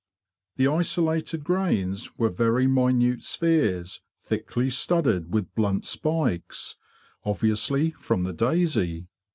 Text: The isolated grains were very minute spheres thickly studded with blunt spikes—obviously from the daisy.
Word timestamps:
The 0.55 0.67
isolated 0.67 1.43
grains 1.43 2.17
were 2.17 2.29
very 2.31 2.65
minute 2.65 3.21
spheres 3.21 4.01
thickly 4.19 4.71
studded 4.71 5.31
with 5.31 5.53
blunt 5.53 5.85
spikes—obviously 5.85 7.91
from 7.91 8.23
the 8.23 8.33
daisy. 8.33 9.09